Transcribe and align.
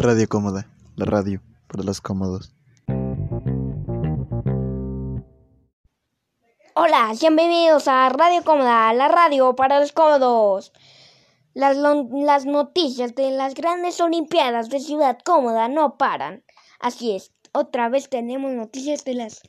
Radio 0.00 0.28
Cómoda, 0.28 0.70
la 0.94 1.06
radio 1.06 1.42
para 1.66 1.82
los 1.82 2.00
cómodos. 2.00 2.54
Hola, 6.76 7.12
bienvenidos 7.20 7.88
a 7.88 8.08
Radio 8.08 8.44
Cómoda, 8.44 8.92
la 8.92 9.08
radio 9.08 9.56
para 9.56 9.80
los 9.80 9.90
cómodos. 9.90 10.72
Las, 11.52 11.76
las 11.76 12.46
noticias 12.46 13.16
de 13.16 13.32
las 13.32 13.54
grandes 13.54 14.00
Olimpiadas 14.00 14.68
de 14.68 14.78
Ciudad 14.78 15.18
Cómoda 15.24 15.66
no 15.66 15.98
paran. 15.98 16.44
Así 16.78 17.16
es, 17.16 17.32
otra 17.52 17.88
vez 17.88 18.08
tenemos 18.08 18.52
noticias 18.52 19.04
de 19.04 19.14
las, 19.14 19.42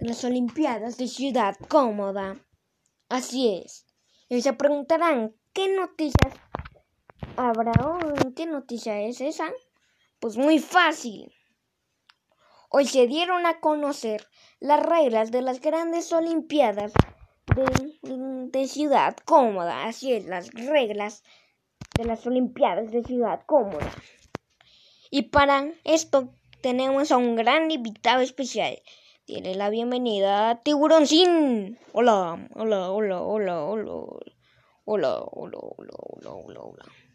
de 0.00 0.08
las 0.08 0.24
Olimpiadas 0.24 0.96
de 0.96 1.06
Ciudad 1.06 1.54
Cómoda. 1.68 2.44
Así 3.08 3.62
es. 3.64 3.86
Y 4.28 4.42
se 4.42 4.52
preguntarán, 4.52 5.36
¿qué 5.52 5.72
noticias 5.76 6.34
habrá? 7.36 7.72
¿Qué 8.34 8.46
noticia 8.46 9.00
es 9.00 9.20
esa? 9.20 9.52
Pues 10.20 10.36
muy 10.38 10.58
fácil. 10.58 11.32
Hoy 12.70 12.86
se 12.86 13.06
dieron 13.06 13.44
a 13.44 13.60
conocer 13.60 14.26
las 14.60 14.84
reglas 14.84 15.30
de 15.30 15.42
las 15.42 15.60
grandes 15.60 16.12
Olimpiadas 16.12 16.92
de, 17.54 18.66
Ciudad 18.66 19.16
Cómoda. 19.24 19.84
Así 19.84 20.12
es, 20.12 20.24
las 20.24 20.50
reglas 20.52 21.22
de 21.98 22.04
las 22.04 22.26
Olimpiadas 22.26 22.90
de 22.90 23.02
Ciudad 23.02 23.42
Cómoda. 23.46 23.90
Y 25.10 25.22
para 25.22 25.70
esto 25.84 26.34
tenemos 26.62 27.12
a 27.12 27.18
un 27.18 27.36
gran 27.36 27.70
invitado 27.70 28.22
especial. 28.22 28.82
Tiene 29.26 29.54
la 29.54 29.68
bienvenida 29.68 30.50
a 30.50 30.62
Tiburoncín. 30.62 31.78
Hola, 31.92 32.48
hola, 32.54 32.90
hola, 32.90 33.20
hola, 33.20 33.64
hola. 33.64 33.92
Hola, 34.84 35.18
hola, 35.20 35.58
hola, 35.60 35.94
hola, 35.98 36.30
hola, 36.30 36.60
hola. 36.60 37.05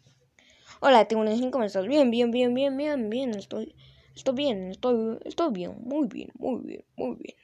Hola, 0.84 1.06
Tiburoncín, 1.06 1.52
¿cómo 1.52 1.62
estás? 1.62 1.86
Bien, 1.86 2.10
bien, 2.10 2.32
bien, 2.32 2.54
bien, 2.54 2.76
bien, 2.76 3.08
bien. 3.08 3.30
Estoy, 3.36 3.76
estoy 4.16 4.34
bien, 4.34 4.72
estoy, 4.72 5.16
estoy 5.24 5.52
bien, 5.52 5.76
muy 5.78 6.08
bien, 6.08 6.32
muy 6.34 6.60
bien, 6.60 6.84
muy 6.96 7.16
bien. 7.20 7.36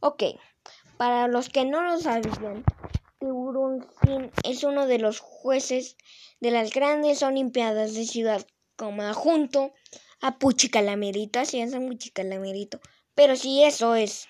Ok, 0.00 0.22
para 0.96 1.28
los 1.28 1.50
que 1.50 1.66
no 1.66 1.82
lo 1.82 1.98
sabían, 1.98 2.64
Tiburoncín 3.20 4.30
es 4.42 4.64
uno 4.64 4.86
de 4.86 4.98
los 4.98 5.20
jueces 5.20 5.98
de 6.40 6.50
las 6.50 6.72
grandes 6.72 7.22
Olimpiadas 7.22 7.92
de 7.92 8.06
Ciudad 8.06 8.46
Coma 8.76 9.12
junto 9.12 9.74
a 10.22 10.38
Puchi 10.38 10.70
Calamerito. 10.70 11.40
Así 11.40 11.60
es, 11.60 11.74
a 11.74 11.78
Puchi 11.78 12.08
Calamerito. 12.08 12.80
Pero 13.14 13.36
sí, 13.36 13.62
eso 13.62 13.94
es. 13.96 14.28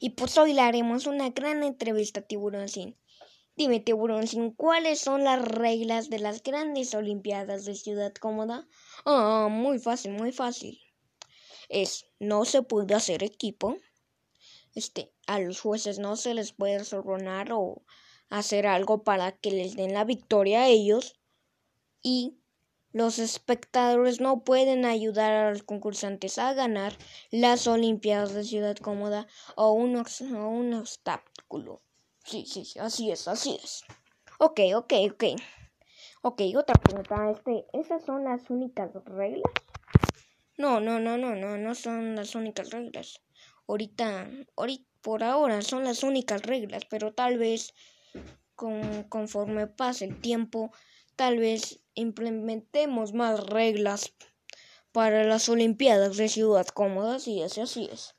Y 0.00 0.10
pues 0.10 0.36
hoy 0.36 0.52
le 0.52 0.62
haremos 0.62 1.06
una 1.06 1.30
gran 1.30 1.62
entrevista 1.62 2.18
a 2.18 2.24
Tiburoncín. 2.24 2.96
Dime, 3.56 3.78
tiburón, 3.78 4.26
¿cuáles 4.56 4.98
son 5.00 5.22
las 5.22 5.40
reglas 5.40 6.10
de 6.10 6.18
las 6.18 6.42
grandes 6.42 6.92
Olimpiadas 6.92 7.64
de 7.64 7.76
Ciudad 7.76 8.12
Cómoda? 8.12 8.66
Ah, 9.04 9.46
muy 9.48 9.78
fácil, 9.78 10.10
muy 10.10 10.32
fácil. 10.32 10.80
Es, 11.68 12.06
no 12.18 12.46
se 12.46 12.62
puede 12.62 12.94
hacer 12.94 13.22
equipo. 13.22 13.76
Este, 14.74 15.12
a 15.28 15.38
los 15.38 15.60
jueces 15.60 16.00
no 16.00 16.16
se 16.16 16.34
les 16.34 16.52
puede 16.52 16.84
sobornar 16.84 17.52
o 17.52 17.84
hacer 18.28 18.66
algo 18.66 19.04
para 19.04 19.30
que 19.30 19.52
les 19.52 19.76
den 19.76 19.94
la 19.94 20.02
victoria 20.02 20.62
a 20.62 20.68
ellos. 20.68 21.14
Y 22.02 22.40
los 22.90 23.20
espectadores 23.20 24.20
no 24.20 24.42
pueden 24.42 24.84
ayudar 24.84 25.32
a 25.32 25.50
los 25.52 25.62
concursantes 25.62 26.38
a 26.38 26.54
ganar 26.54 26.98
las 27.30 27.68
Olimpiadas 27.68 28.34
de 28.34 28.42
Ciudad 28.42 28.76
Cómoda 28.78 29.28
o 29.54 29.70
un 29.70 29.94
obstáculo. 30.74 31.82
Sí, 32.24 32.46
sí, 32.46 32.64
sí, 32.64 32.78
así 32.78 33.10
es, 33.10 33.28
así 33.28 33.58
es. 33.62 33.84
Ok, 34.38 34.60
ok, 34.74 34.92
ok. 35.12 35.24
Ok, 36.22 36.40
otra 36.56 36.74
pregunta. 36.74 37.30
Este, 37.30 37.66
¿Esas 37.72 38.02
son 38.04 38.24
las 38.24 38.48
únicas 38.48 38.90
reglas? 39.04 39.52
No, 40.56 40.80
no, 40.80 40.98
no, 41.00 41.18
no, 41.18 41.34
no, 41.34 41.58
no 41.58 41.74
son 41.74 42.16
las 42.16 42.34
únicas 42.34 42.70
reglas. 42.70 43.20
Ahorita, 43.68 44.30
ahorita, 44.56 44.84
por 45.02 45.22
ahora 45.22 45.60
son 45.60 45.84
las 45.84 46.02
únicas 46.02 46.42
reglas, 46.42 46.84
pero 46.88 47.12
tal 47.12 47.38
vez 47.38 47.74
con, 48.54 49.04
conforme 49.04 49.66
pase 49.66 50.06
el 50.06 50.20
tiempo, 50.20 50.72
tal 51.16 51.38
vez 51.38 51.80
implementemos 51.94 53.12
más 53.12 53.46
reglas 53.46 54.14
para 54.92 55.24
las 55.24 55.48
Olimpiadas 55.48 56.16
de 56.16 56.28
Ciudad 56.28 56.66
Cómoda, 56.68 57.16
así, 57.16 57.42
así 57.42 57.88
es. 57.92 58.14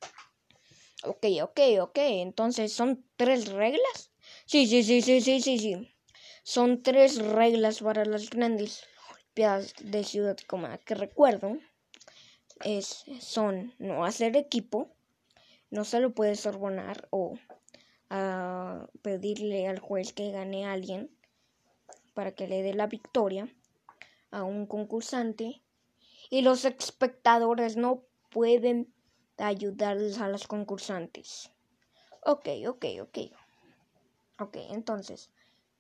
Ok, 1.08 1.26
ok, 1.42 1.60
ok. 1.82 1.98
Entonces, 1.98 2.74
¿son 2.74 3.06
tres 3.16 3.52
reglas? 3.52 4.12
Sí, 4.46 4.68
sí, 4.68 4.84
sí, 4.84 5.02
sí, 5.02 5.22
sí, 5.22 5.42
sí, 5.42 5.60
sí. 5.60 5.96
Son 6.44 6.84
tres 6.84 7.18
reglas 7.18 7.82
para 7.82 8.06
las 8.06 8.30
grandes 8.30 8.84
Olimpiadas 9.12 9.74
de 9.82 10.04
Ciudad 10.04 10.38
Cómoda 10.48 10.78
que 10.78 10.96
recuerdo. 10.96 11.58
Es, 12.64 13.04
son 13.20 13.74
no 13.80 14.06
hacer 14.06 14.38
equipo, 14.38 14.96
no 15.70 15.84
se 15.84 16.00
lo 16.00 16.14
puedes 16.14 16.40
sorbonar 16.40 17.08
o 17.12 17.38
a 18.10 18.88
pedirle 19.02 19.68
al 19.68 19.80
juez 19.80 20.14
que 20.14 20.32
gane 20.32 20.66
a 20.66 20.72
alguien 20.72 21.10
para 22.14 22.34
que 22.34 22.48
le 22.48 22.64
dé 22.64 22.74
la 22.74 22.88
victoria 22.88 23.54
a 24.32 24.44
un 24.44 24.68
concursante 24.68 25.62
y 26.30 26.42
los 26.42 26.66
espectadores 26.66 27.76
no 27.76 28.06
pueden 28.30 28.94
ayudarles 29.38 30.20
a 30.20 30.30
los 30.30 30.48
concursantes. 30.48 31.52
Ok, 32.24 32.48
ok, 32.68 32.86
ok. 33.02 33.18
Ok, 34.40 34.58
entonces, 34.72 35.30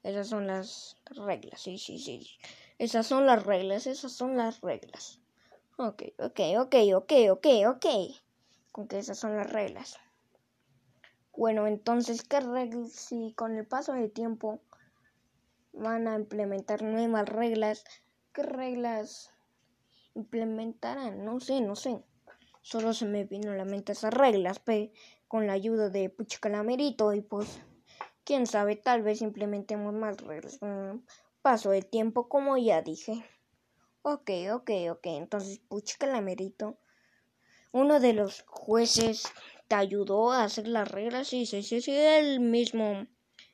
esas 0.03 0.27
son 0.27 0.47
las 0.47 0.97
reglas. 1.09 1.61
Sí, 1.61 1.77
sí, 1.77 1.99
sí. 1.99 2.29
Esas 2.77 3.07
son 3.07 3.25
las 3.25 3.45
reglas, 3.45 3.87
esas 3.87 4.11
son 4.11 4.37
las 4.37 4.61
reglas. 4.61 5.19
Ok, 5.77 6.03
ok, 6.19 6.39
ok, 6.59 6.75
ok, 6.95 7.11
ok, 7.31 7.47
ok. 7.67 7.85
Con 8.71 8.87
que 8.87 8.99
esas 8.99 9.17
son 9.19 9.35
las 9.35 9.51
reglas. 9.51 9.99
Bueno, 11.35 11.67
entonces, 11.67 12.23
¿qué 12.23 12.39
reglas? 12.39 12.91
Si 12.93 13.33
con 13.33 13.57
el 13.57 13.65
paso 13.67 13.91
del 13.93 14.11
tiempo 14.11 14.61
van 15.73 16.07
a 16.07 16.15
implementar 16.15 16.81
nuevas 16.81 17.27
reglas, 17.27 17.83
¿qué 18.31 18.43
reglas 18.43 19.33
implementarán? 20.13 21.25
No 21.25 21.39
sé, 21.41 21.59
no 21.59 21.75
sé. 21.75 22.01
Solo 22.65 22.95
se 22.95 23.05
me 23.05 23.25
vino 23.25 23.51
a 23.51 23.55
la 23.55 23.63
mente 23.63 23.91
esas 23.91 24.11
reglas, 24.11 24.57
pe, 24.57 24.91
con 25.27 25.45
la 25.45 25.53
ayuda 25.53 25.91
de 25.91 26.09
Puchicalamerito 26.09 27.13
y 27.13 27.21
pues, 27.21 27.59
quién 28.23 28.47
sabe, 28.47 28.75
tal 28.75 29.03
vez 29.03 29.21
implementemos 29.21 29.93
más 29.93 30.19
reglas. 30.21 30.57
paso 31.43 31.69
de 31.69 31.83
tiempo, 31.83 32.27
como 32.27 32.57
ya 32.57 32.81
dije. 32.81 33.23
Ok, 34.01 34.31
ok, 34.51 34.71
ok. 34.89 35.05
Entonces, 35.05 35.59
Puchicalamerito, 35.59 36.79
uno 37.71 37.99
de 37.99 38.13
los 38.13 38.43
jueces, 38.47 39.31
te 39.67 39.75
ayudó 39.75 40.31
a 40.31 40.43
hacer 40.43 40.67
las 40.67 40.89
reglas. 40.89 41.27
Sí, 41.27 41.45
sí, 41.45 41.61
sí, 41.61 41.81
sí, 41.81 41.91
él 41.95 42.39
mismo, 42.39 43.05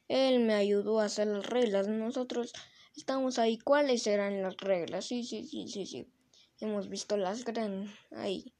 él 0.07 0.39
me 0.39 0.53
ayudó 0.53 1.01
a 1.01 1.05
hacer 1.05 1.27
las 1.27 1.45
reglas. 1.47 1.89
Nosotros 1.89 2.53
estamos 2.95 3.39
ahí. 3.39 3.57
¿Cuáles 3.57 4.07
eran 4.07 4.41
las 4.41 4.55
reglas? 4.55 5.03
Sí, 5.03 5.25
sí, 5.25 5.45
sí, 5.45 5.67
sí, 5.67 5.85
sí. 5.85 6.09
Hemos 6.61 6.87
visto 6.87 7.17
las 7.17 7.43
gran 7.43 7.93
ahí 8.11 8.53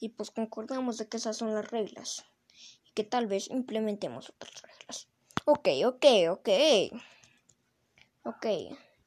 y 0.00 0.10
pues 0.10 0.30
concordamos 0.30 0.98
de 0.98 1.08
que 1.08 1.16
esas 1.16 1.36
son 1.36 1.54
las 1.54 1.70
reglas 1.70 2.24
y 2.84 2.92
que 2.92 3.04
tal 3.04 3.26
vez 3.26 3.50
implementemos 3.50 4.30
otras 4.30 4.62
reglas. 4.62 5.08
Ok, 5.44 5.68
ok, 5.86 6.04
ok. 6.30 6.48
Ok. 8.24 8.46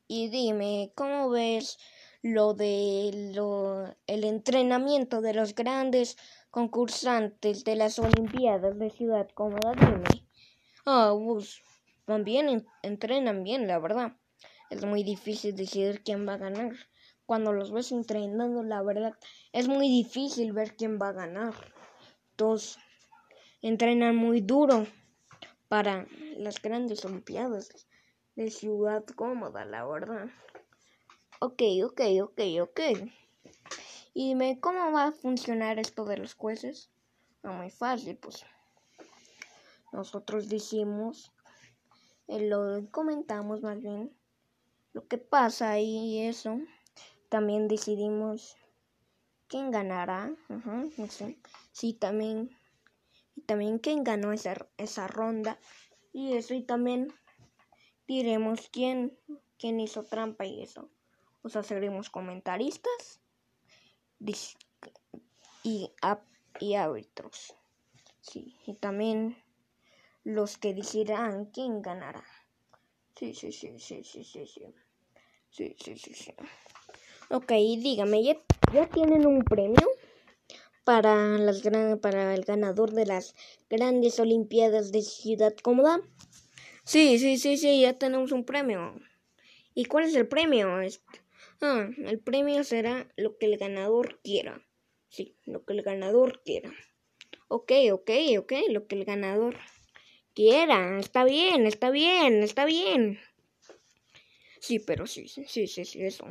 Y 0.07 0.29
dime, 0.29 0.91
¿cómo 0.95 1.29
ves 1.29 1.77
lo 2.21 2.53
de 2.53 3.31
lo, 3.33 3.95
el 4.07 4.23
entrenamiento 4.23 5.21
de 5.21 5.33
los 5.33 5.55
grandes 5.55 6.17
concursantes 6.49 7.63
de 7.63 7.75
las 7.75 7.99
Olimpiadas 7.99 8.77
de 8.77 8.89
Ciudad 8.89 9.29
Cómoda? 9.33 9.73
Dime. 9.75 10.27
Ah, 10.85 11.13
pues 11.17 11.61
también 12.05 12.67
entrenan 12.81 13.43
bien, 13.43 13.67
la 13.67 13.79
verdad. 13.79 14.17
Es 14.69 14.83
muy 14.85 15.03
difícil 15.03 15.55
decidir 15.55 16.03
quién 16.03 16.27
va 16.27 16.33
a 16.33 16.37
ganar 16.37 16.73
cuando 17.31 17.53
los 17.53 17.71
ves 17.71 17.93
entrenando, 17.93 18.61
la 18.61 18.81
verdad, 18.81 19.17
es 19.53 19.69
muy 19.69 19.87
difícil 19.87 20.51
ver 20.51 20.75
quién 20.75 20.99
va 21.01 21.07
a 21.07 21.13
ganar. 21.13 21.53
Todos 22.35 22.77
entrenan 23.61 24.17
muy 24.17 24.41
duro 24.41 24.85
para 25.69 26.07
las 26.35 26.61
grandes 26.61 27.05
Olimpiadas 27.05 27.87
de 28.35 28.51
Ciudad 28.51 29.05
Cómoda, 29.15 29.63
la 29.63 29.85
verdad. 29.85 30.25
Ok, 31.39 31.61
ok, 31.85 32.01
ok, 32.21 32.41
ok. 32.63 32.79
Y 34.13 34.27
dime, 34.27 34.59
¿cómo 34.59 34.91
va 34.91 35.05
a 35.05 35.11
funcionar 35.13 35.79
esto 35.79 36.03
de 36.03 36.17
los 36.17 36.33
jueces? 36.33 36.91
No, 37.43 37.53
muy 37.53 37.69
fácil, 37.69 38.17
pues. 38.17 38.43
Nosotros 39.93 40.49
decimos, 40.49 41.31
eh, 42.27 42.49
lo 42.49 42.91
comentamos 42.91 43.61
más 43.61 43.79
bien, 43.79 44.13
lo 44.91 45.07
que 45.07 45.17
pasa 45.17 45.79
y 45.79 46.19
eso 46.27 46.59
también 47.31 47.69
decidimos 47.69 48.57
quién 49.47 49.71
ganará. 49.71 50.35
Sí, 51.71 51.93
también. 51.93 52.49
También 53.45 53.79
quién 53.79 54.03
ganó 54.03 54.33
esa, 54.33 54.67
esa 54.75 55.07
ronda. 55.07 55.57
Y 56.11 56.33
eso, 56.33 56.53
y 56.53 56.61
también 56.61 57.07
diremos 58.05 58.67
quién, 58.69 59.17
quién 59.57 59.79
hizo 59.79 60.03
trampa 60.03 60.45
y 60.45 60.61
eso. 60.61 60.89
O 61.41 61.47
sea, 61.47 61.63
seremos 61.63 62.09
comentaristas 62.09 63.21
y, 65.63 65.89
y 66.59 66.75
árbitros. 66.75 67.55
Sí, 68.19 68.57
y 68.67 68.73
también 68.73 69.41
los 70.25 70.57
que 70.57 70.73
decidirán 70.73 71.45
quién 71.45 71.81
ganará. 71.81 72.25
Sí, 73.15 73.33
sí, 73.33 73.53
sí, 73.53 73.79
sí, 73.79 74.03
sí. 74.03 74.43
Sí, 75.49 75.75
sí, 75.79 75.97
sí, 75.97 76.13
sí. 76.13 76.33
Ok, 77.33 77.53
dígame, 77.53 78.23
¿ya, 78.23 78.37
ya 78.73 78.87
tienen 78.87 79.25
un 79.25 79.45
premio 79.45 79.87
para, 80.83 81.37
las 81.37 81.63
gran, 81.63 81.97
para 81.97 82.35
el 82.35 82.43
ganador 82.43 82.91
de 82.91 83.05
las 83.05 83.35
grandes 83.69 84.19
Olimpiadas 84.19 84.91
de 84.91 85.01
Ciudad 85.01 85.55
Cómoda? 85.63 86.01
Sí, 86.83 87.19
sí, 87.19 87.37
sí, 87.37 87.55
sí, 87.55 87.79
ya 87.79 87.93
tenemos 87.93 88.33
un 88.33 88.43
premio. 88.43 88.99
¿Y 89.73 89.85
cuál 89.85 90.03
es 90.05 90.15
el 90.15 90.27
premio? 90.27 90.77
Ah, 91.61 91.89
el 91.99 92.19
premio 92.19 92.65
será 92.65 93.07
lo 93.15 93.37
que 93.37 93.45
el 93.45 93.57
ganador 93.57 94.19
quiera. 94.21 94.67
Sí, 95.07 95.37
lo 95.45 95.63
que 95.63 95.71
el 95.71 95.83
ganador 95.83 96.43
quiera. 96.43 96.73
Ok, 97.47 97.71
ok, 97.93 98.11
ok, 98.39 98.53
lo 98.71 98.87
que 98.87 98.95
el 98.95 99.05
ganador 99.05 99.55
quiera. 100.35 100.99
Está 100.99 101.23
bien, 101.23 101.65
está 101.65 101.91
bien, 101.91 102.43
está 102.43 102.65
bien. 102.65 103.21
Sí, 104.59 104.79
pero 104.79 105.07
sí, 105.07 105.29
sí, 105.29 105.45
sí, 105.47 105.67
sí, 105.67 106.03
eso. 106.03 106.27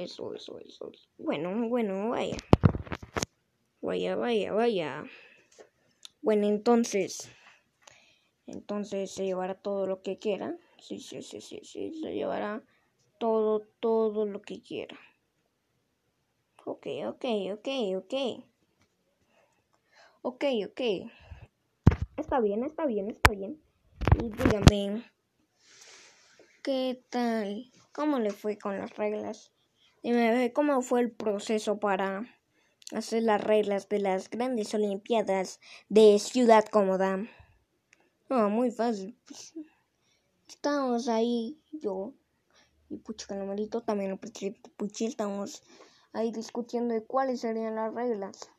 Eso, 0.00 0.34
eso, 0.34 0.58
eso. 0.60 0.90
Bueno, 1.18 1.68
bueno, 1.68 2.08
vaya. 2.08 2.38
Vaya, 3.82 4.16
vaya, 4.16 4.50
vaya. 4.54 5.04
Bueno, 6.22 6.46
entonces. 6.46 7.30
Entonces 8.46 9.10
se 9.10 9.26
llevará 9.26 9.56
todo 9.56 9.86
lo 9.86 10.00
que 10.00 10.18
quiera. 10.18 10.56
Sí, 10.78 11.00
sí, 11.00 11.20
sí, 11.20 11.42
sí, 11.42 11.60
sí. 11.64 11.92
Se 12.00 12.14
llevará 12.14 12.62
todo, 13.18 13.60
todo 13.78 14.24
lo 14.24 14.40
que 14.40 14.62
quiera. 14.62 14.98
Ok, 16.64 16.86
ok, 17.06 17.24
ok, 17.52 17.68
ok. 17.98 18.14
Ok, 20.22 20.44
ok. 20.66 20.80
Está 22.16 22.40
bien, 22.40 22.64
está 22.64 22.86
bien, 22.86 23.10
está 23.10 23.32
bien. 23.32 23.62
Y 24.18 24.30
dígame, 24.30 25.04
¿qué 26.62 27.04
tal? 27.10 27.70
¿Cómo 27.92 28.18
le 28.18 28.30
fue 28.30 28.56
con 28.56 28.78
las 28.78 28.96
reglas? 28.96 29.52
Dime, 30.02 30.50
¿cómo 30.54 30.80
fue 30.80 31.00
el 31.02 31.10
proceso 31.10 31.78
para 31.78 32.26
hacer 32.92 33.22
las 33.22 33.42
reglas 33.42 33.86
de 33.90 33.98
las 33.98 34.30
grandes 34.30 34.72
Olimpiadas 34.72 35.60
de 35.90 36.18
Ciudad 36.18 36.64
Cómoda? 36.64 37.26
Ah, 38.30 38.48
muy 38.48 38.70
fácil. 38.70 39.14
pues. 39.26 39.52
Estábamos 40.48 41.06
ahí, 41.08 41.60
yo 41.72 42.14
y 42.88 42.96
Pucho 42.96 43.26
Calamarito, 43.28 43.82
también 43.82 44.12
el 44.12 44.18
Puchi, 44.18 45.04
estamos 45.04 45.62
ahí 46.14 46.32
discutiendo 46.32 46.94
de 46.94 47.04
cuáles 47.04 47.40
serían 47.40 47.74
las 47.74 47.92
reglas. 47.92 48.50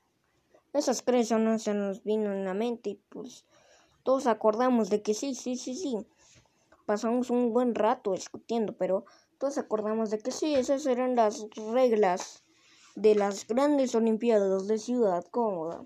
Esas 0.74 1.04
tres 1.04 1.32
no 1.32 1.58
se 1.58 1.74
nos 1.74 2.04
vino 2.04 2.32
en 2.32 2.46
la 2.46 2.54
mente 2.54 2.92
y 2.92 2.96
pues 3.10 3.46
todos 4.04 4.28
acordamos 4.28 4.92
de 4.92 5.02
que 5.02 5.16
sí, 5.16 5.34
sí, 5.34 5.56
sí, 5.56 5.74
sí. 5.76 5.98
Pasamos 6.86 7.30
un 7.30 7.52
buen 7.52 7.76
rato 7.76 8.12
discutiendo, 8.12 8.78
pero 8.78 9.06
todos 9.42 9.58
acordamos 9.58 10.12
de 10.12 10.20
que 10.20 10.32
sí, 10.32 10.54
esas 10.54 10.86
eran 10.86 11.16
las 11.16 11.48
reglas 11.74 12.44
de 12.96 13.16
las 13.16 13.48
grandes 13.48 13.96
Olimpiadas 13.96 14.68
de 14.68 14.78
Ciudad 14.78 15.26
Cómoda. 15.32 15.84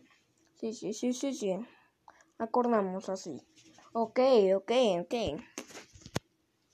Sí, 0.60 0.74
sí, 0.74 0.94
sí, 0.94 1.14
sí, 1.14 1.34
sí. 1.34 1.56
Acordamos 2.38 3.08
así. 3.08 3.42
Ok, 3.94 4.20
ok, 4.58 4.72
ok. 5.00 5.16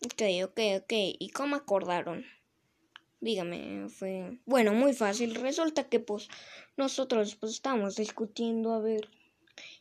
Ok, 0.05 0.21
ok, 0.43 0.59
ok. 0.81 0.93
¿Y 1.19 1.29
cómo 1.29 1.55
acordaron? 1.55 2.25
Dígame, 3.19 3.87
fue... 3.89 4.39
Bueno, 4.47 4.73
muy 4.73 4.93
fácil. 4.93 5.35
Resulta 5.35 5.87
que 5.87 5.99
pues 5.99 6.29
nosotros 6.77 7.35
pues 7.35 7.51
estábamos 7.51 7.95
discutiendo 7.95 8.73
a 8.73 8.79
ver... 8.79 9.07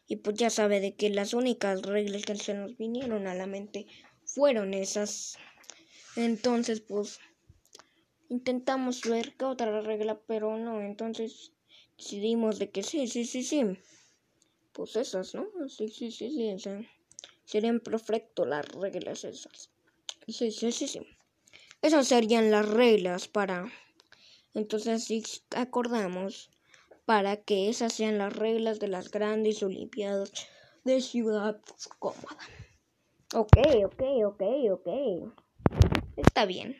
Y 0.07 0.17
pues 0.17 0.37
ya 0.37 0.51
sabe 0.51 0.81
de 0.81 0.95
que 0.97 1.09
las 1.09 1.33
únicas 1.33 1.81
reglas 1.81 2.27
que 2.27 2.35
se 2.35 2.53
nos 2.53 2.77
vinieron 2.77 3.27
a 3.27 3.35
la 3.35 3.47
mente 3.47 3.87
fueron 4.27 4.75
esas. 4.75 5.39
Entonces 6.17 6.81
pues 6.81 7.21
intentamos 8.29 9.03
ver 9.03 9.35
qué 9.37 9.45
otra 9.45 9.81
regla, 9.81 10.21
pero 10.27 10.57
no. 10.57 10.81
Entonces 10.81 11.53
decidimos 11.99 12.59
de 12.59 12.71
que 12.71 12.83
sí, 12.83 13.07
sí, 13.07 13.25
sí, 13.25 13.43
sí. 13.43 13.79
Pues 14.73 14.97
esas, 14.97 15.35
¿no? 15.35 15.47
Sí, 15.69 15.89
sí, 15.89 16.11
sí, 16.11 16.31
sí. 16.31 16.71
Serían 17.45 17.81
perfecto 17.81 18.45
las 18.45 18.67
reglas 18.69 19.25
esas. 19.25 19.71
Sí, 20.29 20.51
sí, 20.53 20.73
sí, 20.73 20.87
sí. 20.87 21.01
Esas 21.83 22.09
serían 22.09 22.51
las 22.51 22.69
reglas 22.69 23.27
para... 23.29 23.71
Entonces 24.55 25.05
sí 25.05 25.23
acordamos 25.57 26.51
para 27.05 27.37
que 27.37 27.69
esas 27.69 27.93
sean 27.93 28.19
las 28.19 28.35
reglas 28.35 28.79
de 28.79 28.89
las 28.89 29.11
grandes 29.11 29.63
Olimpiadas 29.63 30.33
de 30.85 31.01
Ciudad 31.01 31.61
Cómoda. 31.99 32.39
Ok, 33.35 33.57
ok, 33.85 34.03
ok, 34.27 34.43
ok. 34.73 34.89
Está 36.17 36.45
bien. 36.47 36.77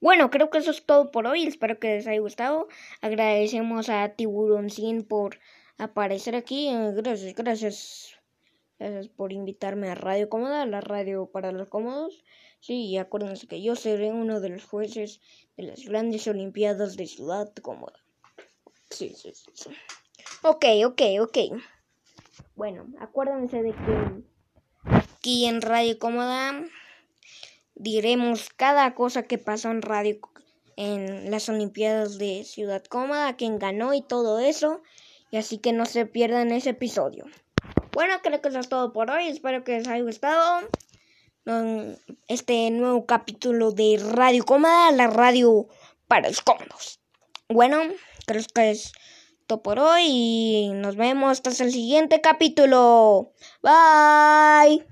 Bueno, 0.00 0.30
creo 0.30 0.50
que 0.50 0.58
eso 0.58 0.70
es 0.70 0.84
todo 0.84 1.10
por 1.10 1.26
hoy. 1.26 1.46
Espero 1.46 1.78
que 1.78 1.94
les 1.94 2.06
haya 2.06 2.20
gustado. 2.20 2.68
Agradecemos 3.00 3.88
a 3.88 4.08
Tiburón 4.10 4.70
100 4.70 5.04
por 5.04 5.38
aparecer 5.78 6.34
aquí. 6.34 6.68
Eh, 6.68 6.92
Gracias, 6.94 7.34
gracias. 7.34 8.16
Gracias 8.78 9.08
por 9.08 9.32
invitarme 9.32 9.88
a 9.88 9.94
Radio 9.94 10.28
Cómoda, 10.28 10.66
la 10.66 10.80
radio 10.80 11.26
para 11.26 11.52
los 11.52 11.68
cómodos. 11.68 12.24
Sí, 12.58 12.86
y 12.86 12.98
acuérdense 12.98 13.46
que 13.46 13.62
yo 13.62 13.76
seré 13.76 14.10
uno 14.10 14.40
de 14.40 14.48
los 14.48 14.64
jueces 14.64 15.20
de 15.56 15.64
las 15.64 15.84
grandes 15.84 16.26
Olimpiadas 16.26 16.96
de 16.96 17.06
Ciudad 17.06 17.52
Cómoda. 17.62 18.00
Sí, 18.90 19.14
sí, 19.16 19.32
sí, 19.34 19.50
sí. 19.54 19.70
Ok, 20.42 20.64
ok, 20.84 21.02
ok. 21.20 21.38
Bueno, 22.56 22.86
acuérdense 22.98 23.62
de 23.62 23.72
que 23.72 24.92
aquí 24.92 25.46
en 25.46 25.62
Radio 25.62 25.98
Cómoda 25.98 26.64
diremos 27.74 28.50
cada 28.50 28.94
cosa 28.94 29.24
que 29.24 29.38
pasó 29.38 29.70
en 29.70 29.82
Radio 29.82 30.20
en 30.76 31.30
las 31.30 31.48
Olimpiadas 31.48 32.18
de 32.18 32.44
Ciudad 32.44 32.84
Cómoda, 32.84 33.36
quién 33.36 33.58
ganó 33.58 33.94
y 33.94 34.02
todo 34.02 34.40
eso. 34.40 34.82
Y 35.30 35.36
así 35.36 35.58
que 35.58 35.72
no 35.72 35.86
se 35.86 36.06
pierdan 36.06 36.52
ese 36.52 36.70
episodio. 36.70 37.26
Bueno, 37.92 38.14
creo 38.22 38.40
que 38.40 38.48
eso 38.48 38.58
es 38.58 38.68
todo 38.68 38.92
por 38.92 39.10
hoy. 39.10 39.28
Espero 39.28 39.64
que 39.64 39.78
les 39.78 39.88
haya 39.88 40.02
gustado 40.02 40.68
este 42.28 42.70
nuevo 42.70 43.04
capítulo 43.06 43.72
de 43.72 44.00
Radio 44.12 44.44
Cómoda, 44.44 44.92
la 44.92 45.08
radio 45.08 45.68
para 46.06 46.28
los 46.28 46.40
cómodos. 46.40 47.00
Bueno, 47.48 47.82
creo 48.26 48.42
que 48.54 48.70
es 48.70 48.92
todo 49.46 49.62
por 49.62 49.78
hoy 49.78 50.04
y 50.06 50.70
nos 50.74 50.96
vemos 50.96 51.32
hasta 51.32 51.64
el 51.64 51.72
siguiente 51.72 52.20
capítulo. 52.20 53.32
Bye. 53.62 54.91